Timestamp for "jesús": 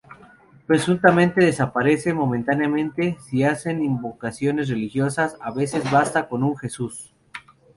6.57-7.13